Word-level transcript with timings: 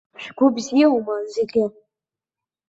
Шәгәы 0.23 0.45
бзиоума 0.55 1.15
зегьы. 1.33 1.65